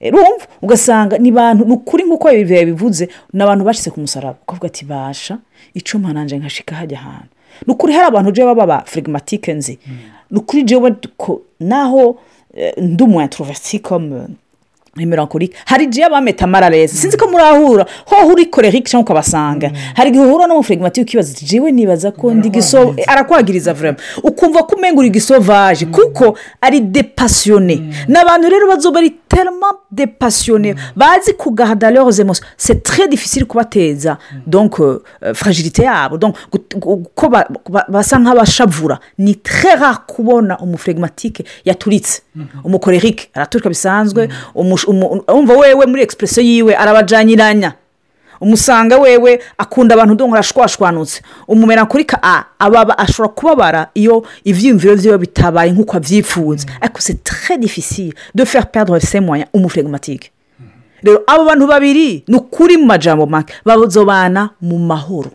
rumva 0.00 0.46
ugasanga 0.62 1.18
ni 1.18 1.30
abantu 1.30 1.64
ni 1.64 1.72
ukuri 1.72 2.04
nk'uko 2.04 2.28
bivuze 2.66 3.08
ni 3.32 3.42
abantu 3.42 3.64
bashyize 3.64 3.90
ku 3.90 4.00
musaraba. 4.00 4.36
Ukavuga 4.42 4.66
ati 4.66 4.84
basha 4.84 5.38
icuma 5.74 6.12
nanjye 6.12 6.38
nkashika 6.38 6.76
hajya 6.76 6.98
ahantu 6.98 7.28
ni 7.66 7.72
ukuri 7.72 7.92
hari 7.92 8.06
abantu 8.06 8.28
ujya 8.28 8.54
baba 8.54 8.84
firigimatike 8.86 9.52
nzi. 9.54 9.78
Ni 10.30 10.38
ukuri 10.38 10.62
jewe 10.62 10.94
naho 11.60 12.18
ndi 12.78 13.02
umu 13.02 13.20
introvertikomu 14.94 15.02
imironkorike 15.02 15.56
hari 15.66 15.84
igihe 15.84 16.08
bameta 16.08 16.44
amarareza 16.44 16.94
sinzi 16.96 17.16
ko 17.16 17.26
murahura. 17.28 17.86
Hoho 18.06 18.28
uri 18.32 18.46
korerike 18.46 18.88
cyangwa 18.90 19.02
ukabasanga. 19.04 19.70
Hari 19.94 20.10
igihe 20.10 20.24
uhura 20.24 20.46
n'umufirigimatike 20.46 21.02
ukibaza 21.02 21.34
jiwe 21.46 21.70
nibaza 21.72 22.12
ko 22.12 22.34
ndi 22.34 22.50
giso 22.50 22.94
arakwagiriza 23.06 23.72
vurema 23.74 23.96
ukumva 24.22 24.62
ko 24.62 24.76
umenga 24.76 24.98
uri 25.00 25.10
gisovaje 25.10 25.86
kuko 25.86 26.36
ari 26.60 26.80
depasiyone 26.80 27.76
ni 28.08 28.16
abantu 28.18 28.48
rero 28.48 28.68
bazoba 28.68 28.98
ari 29.00 29.10
terima 29.94 30.14
depasiyone 30.14 30.74
bazi 30.96 31.32
kugahada 31.32 31.90
leroze 31.90 32.22
emosiyo 32.22 32.46
se 32.56 32.74
tre 32.74 33.08
difficile 33.08 33.44
kubateza. 33.46 34.18
Donc 34.46 34.80
fragilite 35.34 35.82
yabo. 35.82 36.18
Ko 37.14 37.28
basa 37.88 38.18
nk'abashavura 38.18 38.98
ni 39.18 39.34
tre 39.34 39.76
rare 39.76 39.98
kubona 40.06 40.58
umufirigimatike 40.58 41.44
yaturitse 41.64 42.22
umukorerike 42.64 43.28
araturika 43.34 43.68
bisanzwe. 43.68 44.28
Umva 44.54 45.54
wewe 45.56 45.86
muri 45.86 46.02
egisipuresiyo 46.02 46.42
yiwe 46.46 46.76
arabajyaniranya 46.76 47.72
umusanga 48.44 48.98
wewe 48.98 49.40
akunda 49.58 49.94
abantu 49.94 50.12
udongo 50.12 50.34
arashwashwanutse. 50.34 51.22
Umumera 51.48 51.84
kuri 51.88 52.04
ka 52.04 52.18
aba 52.58 52.98
ashobora 52.98 53.34
kubabara 53.34 53.88
iyo 53.94 54.24
ibyiyumviro 54.44 54.96
byiwe 54.96 55.18
bitabaye 55.18 55.72
nk'uko 55.72 55.96
abyifuza 55.96 56.66
ariko 56.80 57.00
se 57.00 57.14
tre 57.24 57.56
difficile 57.58 58.12
de 58.34 58.44
faire 58.44 58.66
perdre 58.72 59.00
se 59.00 59.20
moya 59.20 59.46
umufirigimatike 59.52 60.30
rero 61.02 61.22
abo 61.26 61.44
bantu 61.44 61.66
babiri 61.66 62.24
ni 62.28 62.36
ukuri 62.36 62.76
mu 62.76 62.86
majambo 62.86 63.26
make 63.26 63.52
bazobana 63.64 64.50
mu 64.60 64.78
mahoro. 64.78 65.30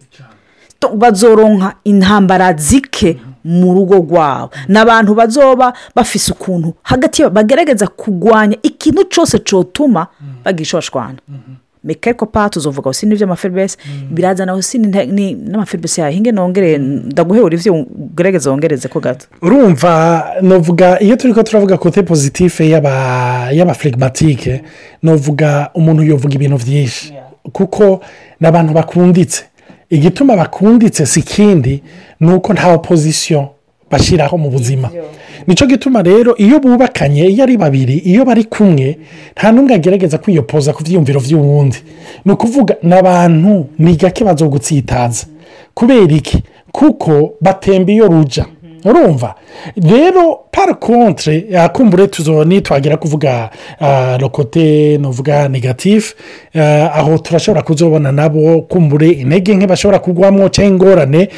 Bazoronka 0.96 1.76
intambara 1.84 2.54
zike 2.54 3.20
mu 3.44 3.74
rugo 3.74 3.96
rwabo. 3.96 4.52
Ni 4.68 4.78
abantu 4.80 5.14
bazoba 5.16 5.74
bafise 5.96 6.32
ukuntu 6.32 6.74
hagati 6.84 7.24
bagerageza 7.30 7.88
kurwanya 7.88 8.58
ikintu 8.64 9.04
cyose 9.04 9.40
cyotuma 9.40 10.08
bagishwashwana 10.44 11.18
mekeko 11.84 12.26
pa 12.26 12.50
tuzovuga 12.50 12.90
usi 12.90 13.06
n'ibyo 13.06 13.26
amaferibesi 13.26 13.78
birazana 14.12 14.54
usi 14.56 14.78
n'amaferibesi 14.80 16.02
yawe 16.02 16.14
hinge 16.14 16.32
nongere 16.32 16.78
ndaguhera 16.78 17.56
ibyo 17.56 17.74
ugerageza 17.74 18.50
wongereze 18.52 18.88
ko 18.88 19.00
gato. 19.00 19.28
Urumva 19.42 20.24
novuga 20.42 21.00
iyo 21.00 21.16
turi 21.16 21.34
ko 21.34 21.44
turavuga 21.44 21.78
kote 21.78 22.04
pozitife 22.04 22.70
y'abafirigimatike 23.58 24.62
novuga 25.04 25.70
umuntu 25.74 26.04
yovuga 26.04 26.36
ibintu 26.36 26.58
byinshi 26.58 27.14
kuko 27.54 28.02
ni 28.40 28.48
abantu 28.48 28.74
bakunditse. 28.74 29.44
Igituma 29.90 30.36
bakunditse 30.36 31.06
si 31.06 31.20
ikindi 31.20 31.84
ni 32.20 32.34
uko 32.34 32.54
nta 32.54 32.68
opozisiyo 32.74 33.50
bashyiraho 33.92 34.38
mu 34.38 34.50
buzima. 34.50 34.90
Nicyo 35.48 35.68
gituma 35.68 36.02
rero 36.04 36.36
iyo 36.38 36.60
bubakanye 36.60 37.28
iyo 37.28 37.44
ari 37.44 37.58
babiri 37.58 37.98
iyo 37.98 38.26
bari 38.26 38.44
kumwe 38.44 38.98
nta 39.36 39.52
n'umwe 39.52 39.74
agerageza 39.76 40.18
kwiyopoza 40.18 40.74
ku 40.74 40.84
byiyumviro 40.84 41.20
by'uwundi 41.20 41.78
ni 42.26 42.32
ukuvuga 42.32 42.76
ni 42.84 42.94
abantu 42.94 43.66
ni 43.80 43.96
gake 43.96 44.24
bazogutsitaza. 44.24 45.26
Kubera 45.74 46.14
iki? 46.16 46.44
Kuko 46.72 47.34
batemba 47.42 47.92
iyo 47.92 48.08
ruja. 48.08 48.46
Urumva 48.86 49.36
rero 49.76 50.40
pari 50.52 50.74
kontre 50.74 51.46
yakumbure 51.50 52.08
tuzoni 52.08 52.62
twagira 52.62 52.98
kuvuga 52.98 53.50
rokote 54.20 54.98
nuvuga 54.98 55.48
negatifu 55.50 56.16
aho 56.94 57.18
turashobora 57.18 57.62
kuzobona 57.62 58.12
nabo 58.12 58.62
kumbure 58.62 59.10
intege 59.10 59.56
nke 59.56 59.68
bashobora 59.68 60.00
kugwamo 60.00 60.50
cyangwa 60.50 60.70
ingorane 60.72 61.30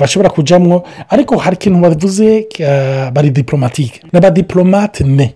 bashobora 0.00 0.30
kujyamo 0.30 0.82
ariko 1.08 1.36
hari 1.36 1.56
ikintu 1.56 1.78
bavuze 1.80 2.46
bari 3.12 3.30
diporomatike 3.30 4.00
n'abadiporomate 4.12 5.04
ne. 5.04 5.34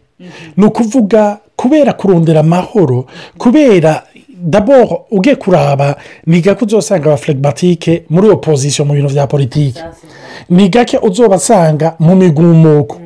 Ni 0.57 0.65
ukuvuga 0.65 1.39
kubera 1.57 1.93
kurondera 1.93 2.41
amahoro 2.41 3.07
kubera 3.39 4.03
daboro 4.43 5.05
ugiye 5.11 5.37
kuraba 5.37 5.97
ni 6.27 6.41
gake 6.41 6.65
uzasanga 6.65 7.07
abafirigimatike 7.07 8.05
muri 8.11 8.29
opozisiyo 8.31 8.85
mu 8.85 8.95
bintu 8.95 9.09
bya 9.15 9.27
politiki. 9.27 9.81
Ni 10.51 10.69
gake 10.69 10.99
uzobasanga 10.99 11.95
mu 11.99 12.17
migumuko. 12.17 12.97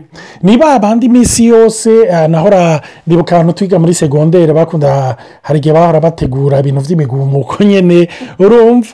Niba 0.43 0.75
abandi 0.75 1.07
iminsi 1.07 1.45
yose 1.47 1.91
nahora 2.29 2.81
ndibuka 3.07 3.35
ahantu 3.37 3.53
twiga 3.53 3.79
muri 3.79 3.95
segonderi 3.95 4.53
bakunda 4.53 5.17
hari 5.43 5.59
igihe 5.59 5.75
bahora 5.75 6.01
bategura 6.01 6.59
ibintu 6.61 6.81
by'imigumuko 6.81 7.65
nyine 7.65 8.09
urumva? 8.39 8.89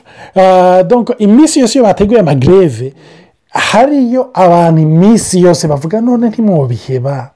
Iminsi 1.19 1.59
yose 1.59 1.77
iyo 1.79 1.83
bateguye 1.85 2.19
amagreve 2.19 2.93
hariyo 3.49 4.29
abantu 4.33 4.81
iminsi 4.81 5.41
yose 5.41 5.67
bavuga 5.67 6.01
none 6.01 6.27
ntimwobiheba. 6.29 7.29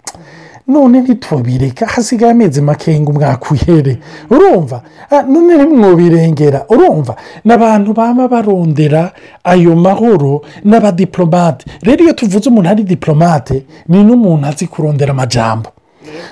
None 0.67 1.01
ntitubireka 1.01 1.85
hasigaye 1.85 2.31
amezi 2.31 2.61
makenga 2.61 3.11
umwaka 3.11 3.49
uhere 3.51 3.97
urumva? 4.29 4.81
Ah, 5.11 5.21
none 5.21 5.55
ntimwobirengera 5.57 6.65
urumva? 6.69 7.15
N'abantu 7.45 7.93
baba 7.93 8.27
barondera 8.27 9.11
ayo 9.43 9.75
mahoro 9.75 10.41
n'abadiplomate 10.63 11.65
rero 11.81 12.03
iyo 12.03 12.13
tuvuze 12.13 12.49
umuntu 12.49 12.69
ari 12.69 12.83
diplomate 12.83 13.65
ni 13.87 14.03
n'umuntu 14.03 14.47
azi 14.47 14.67
kurondera 14.67 15.11
amajambo. 15.11 15.69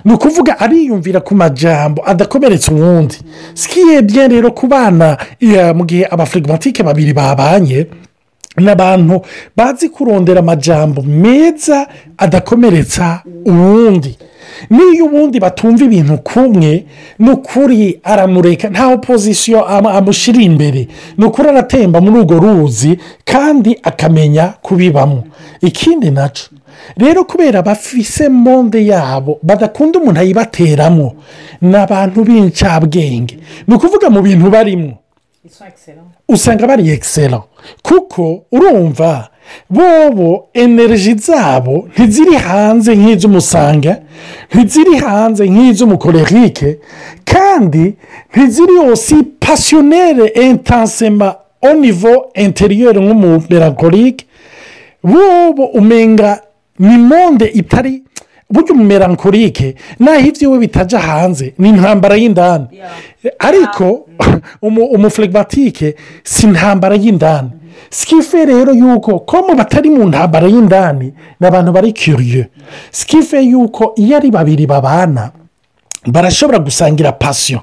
Ni 0.06 0.14
ukuvuga 0.14 0.60
ariyumvira 0.60 1.20
ku 1.22 1.36
majambo 1.36 2.02
adakomeretsa 2.06 2.72
uwundi. 2.72 3.18
Sikiyebye 3.54 4.28
rero 4.28 4.52
ku 4.52 4.68
bana 4.68 5.18
mu 5.76 5.86
gihe 5.86 6.06
abafirigomatike 6.12 6.84
babiri 6.84 7.14
babanye 7.14 7.88
ni 8.58 8.70
abantu 8.70 9.22
bazi 9.58 9.90
kurondera 9.90 10.40
amajambo 10.40 11.02
meza 11.02 11.88
adakomeretsa 12.18 13.22
uwundi. 13.46 14.18
N'iyo 14.70 15.06
ubundi 15.06 15.40
batumva 15.40 15.84
ibintu 15.86 16.18
kumwe 16.18 16.86
ni 17.20 17.30
ukuri 17.30 18.00
aramureka 18.04 18.70
nta 18.70 18.88
opozisiyo 18.88 19.66
am- 19.66 19.86
amushyira 19.88 20.42
imbere. 20.42 20.88
Ni 21.18 21.26
ukuri 21.26 21.50
aratemba 21.50 22.02
muri 22.02 22.20
urwo 22.20 22.40
ruzi 22.40 22.98
kandi 23.26 23.80
akamenya 23.84 24.54
kubibamo. 24.62 25.24
Ikindi 25.62 26.12
na 26.12 26.30
cyo 26.30 26.46
rero 26.98 27.24
kubera 27.26 27.62
bafise 27.62 28.30
monde 28.30 28.86
yabo 28.86 29.40
badakunda 29.44 30.00
umuntu 30.00 30.20
ayibateramo 30.20 31.14
ni 31.62 31.76
abantu 31.76 32.24
b'incabwenge. 32.24 33.38
Ni 33.68 33.76
ukuvuga 33.76 34.10
mu 34.10 34.22
bintu 34.22 34.50
barimo 34.50 34.98
usanga 36.30 36.68
bari 36.68 36.90
ekisera 36.90 37.42
kuko 37.84 38.46
urumva 38.52 39.30
bobo 39.70 40.50
energy 40.54 41.14
zabo 41.16 41.88
ntiziri 41.98 42.36
hanze 42.36 42.96
nk'iz'umusanga 42.96 43.94
ntiziri 44.54 44.96
hanze 44.98 45.44
nk'iz'umukorerike 45.50 46.80
kandi 47.26 47.94
ntiziri 48.36 48.78
osi 48.92 49.16
pasiyonere 49.40 50.28
intansema 50.28 51.36
onivo 51.62 52.32
interiyeri 52.36 53.00
nk'umumerankorike 53.00 54.26
bobo 55.04 55.66
umenga 55.66 56.42
ni 56.80 56.98
monde 56.98 57.46
itari 57.46 58.04
burya 58.50 58.74
umumerankorike 58.74 59.76
naho 60.00 60.20
ibyiwe 60.20 60.60
bitajya 60.60 61.00
hanze 61.00 61.54
ni 61.60 61.70
intambara 61.70 62.16
y'indani. 62.16 62.66
Ariko 63.40 64.06
umu- 64.62 64.86
umuflegimatike 64.96 65.96
si 66.24 66.46
intambara 66.48 66.96
y'indani. 66.96 67.50
Sikife 67.90 68.46
rero 68.46 68.74
yuko 68.74 69.20
ko 69.20 69.38
mu 69.48 69.56
batari 69.56 69.90
mu 69.90 70.06
ntambara 70.10 70.48
y'indani 70.48 71.14
ni 71.40 71.48
abantu 71.48 71.72
bari 71.72 71.92
kiriye 71.94 72.48
sikife 72.92 73.42
yuko 73.42 73.94
iyo 73.96 74.18
ari 74.18 74.32
babiri 74.32 74.66
babana 74.68 75.32
barashobora 76.06 76.60
gusangira 76.60 77.12
pasiyo 77.12 77.62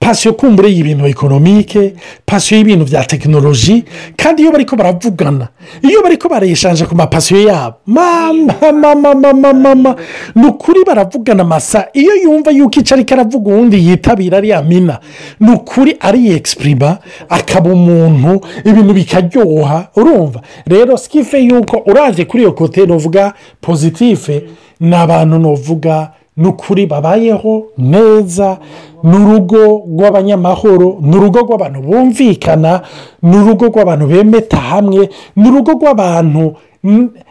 pasiyo 0.00 0.32
kumbure 0.34 0.70
y'ibintu 0.70 1.06
ekonomike 1.06 1.94
pasiyo 2.26 2.58
y'ibintu 2.58 2.84
bya 2.84 3.04
tekinoloji 3.04 3.84
kandi 4.16 4.42
iyo 4.42 4.52
bariko 4.52 4.76
baravugana 4.76 5.48
iyo 5.82 6.02
bariko 6.02 6.28
bareshanje 6.28 6.84
ku 6.86 6.94
mapasiyo 6.94 7.42
yabo 7.48 7.76
mama 7.86 8.54
mama 8.72 9.14
mama 9.14 9.52
mama 9.52 9.96
ni 10.34 10.46
ukuri 10.46 10.84
baravugana 10.86 11.42
amasa 11.42 11.88
iyo 11.94 12.12
yumva 12.22 12.50
yuko 12.50 12.80
icyo 12.80 12.94
ariko 12.94 13.14
aravuga 13.14 13.50
uwundi 13.50 13.88
yitabira 13.88 14.38
ari 14.38 14.52
amina 14.52 14.98
ni 15.40 15.50
ukuri 15.52 15.96
ari 16.00 16.30
egisipurima 16.30 16.98
akaba 17.28 17.70
umuntu 17.72 18.40
ibintu 18.64 18.94
bikaryoha 18.94 19.88
urumva. 19.96 20.40
Rero 20.66 20.96
sikife 20.96 21.38
yuko 21.38 21.82
uraje 21.86 22.24
kuri 22.24 22.42
iyo 22.42 22.52
kote 22.52 22.86
nuvuga 22.86 23.34
pozitife 23.60 24.42
ni 24.80 24.96
abantu 24.96 25.38
nuvuga 25.38 26.10
ni 26.38 26.48
ukuri 26.48 26.86
babayeho 26.86 27.62
neza 27.78 28.58
ni 29.02 29.16
urugo 29.16 29.82
rw'abanyamahoro 29.98 30.96
ni 31.00 31.16
urugo 31.16 31.38
rw'abantu 31.40 31.80
bumvikana 31.82 32.80
ni 33.22 33.36
urugo 33.36 33.66
rw'abantu 33.68 34.06
bemeta 34.06 34.56
hamwe 34.56 35.08
ni 35.36 35.48
urugo 35.50 35.72
rw'abantu 35.72 36.54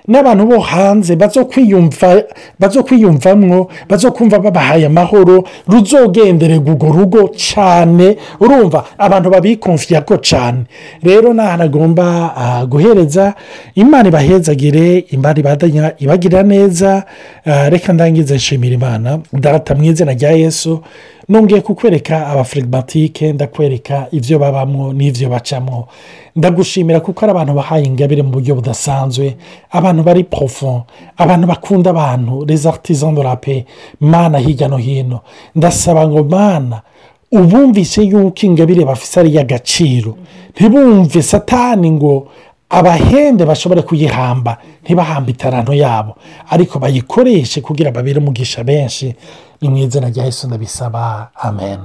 n'abantu 0.07 0.45
bo 0.45 0.59
hanze 0.59 1.15
bazo 1.15 1.45
kwiyumva 1.45 2.23
bazo 2.59 2.83
kwiyumvamwo 2.83 3.69
bazo 3.89 4.11
kumva 4.11 4.39
babahaye 4.39 4.85
amahoro 4.85 5.43
ruzogendererwa 5.67 6.73
urwo 6.73 6.91
rugo 6.91 7.27
cyane 7.35 8.17
urumva 8.39 8.85
abantu 8.97 9.29
babikumviye 9.29 10.01
ko 10.01 10.17
cyane 10.17 10.63
rero 11.03 11.33
ni 11.33 11.41
ahantu 11.41 11.63
agomba 11.63 12.33
ah, 12.37 12.65
guhereza 12.65 13.33
imana 13.75 14.09
ibahezagire 14.09 15.05
imana 15.11 15.39
ibagirira 15.99 16.43
neza 16.43 17.03
ah, 17.45 17.69
reka 17.69 17.93
ndangize 17.93 18.35
nshimira 18.35 18.75
imana 18.75 19.19
data 19.33 19.75
mu 19.75 19.83
izina 19.83 20.13
rya 20.13 20.31
yesu 20.31 20.79
nongeye 21.29 21.61
kukwereka 21.61 22.27
abafirigimatike 22.27 23.33
ndakwereka 23.33 24.07
ibyo 24.11 24.39
babamo 24.39 24.93
n'ibyo 24.93 25.29
bacamo 25.29 25.87
ndagushimira 26.35 26.99
kuko 26.99 27.25
ari 27.25 27.31
abantu 27.31 27.53
bahaye 27.53 27.85
ingabire 27.85 28.21
mu 28.23 28.29
buryo 28.31 28.55
budasanzwe 28.55 29.35
abantu 29.97 30.03
bari 30.03 30.23
porofo 30.23 30.85
abantu 31.17 31.47
bakunda 31.47 31.89
abantu 31.89 32.45
rezaritizo 32.45 33.11
rape 33.23 33.65
mana 33.99 34.37
hirya 34.37 34.67
no 34.67 34.77
hino. 34.77 35.21
Ndasaba 35.55 36.07
ngo 36.07 36.23
mana 36.23 36.81
ubumvise 37.31 38.03
yuko 38.03 38.45
ingabire 38.45 38.85
bafite 38.85 39.19
ari 39.19 39.29
iy'agaciro 39.29 40.15
ntibumve 40.55 41.21
satani 41.21 41.91
ngo 41.91 42.27
abahende 42.69 43.45
bashobore 43.45 43.81
kuyihamba. 43.81 44.57
Ntibahamba 44.83 45.31
itaranto 45.31 45.73
yabo. 45.73 46.15
Ariko 46.49 46.79
bayikoreshe 46.79 47.61
kugira 47.61 47.91
babere 47.91 48.19
umugisha 48.19 48.63
benshi. 48.63 49.15
Ni 49.61 49.69
mu 49.69 49.77
izina 49.77 50.09
rya 50.09 50.25
Yesu 50.25 50.47
ndabisaba. 50.47 51.29
Amen. 51.35 51.79